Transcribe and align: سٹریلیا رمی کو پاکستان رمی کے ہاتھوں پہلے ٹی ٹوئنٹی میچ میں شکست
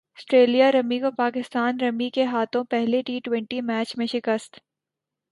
سٹریلیا 0.17 0.71
رمی 0.71 0.99
کو 0.99 1.09
پاکستان 1.17 1.79
رمی 1.79 2.09
کے 2.09 2.23
ہاتھوں 2.25 2.63
پہلے 2.71 3.01
ٹی 3.01 3.19
ٹوئنٹی 3.23 3.59
میچ 3.61 3.95
میں 3.97 4.05
شکست 4.07 4.59